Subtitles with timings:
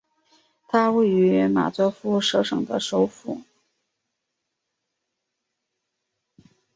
[0.67, 3.43] 它位于马佐夫舍省的首府。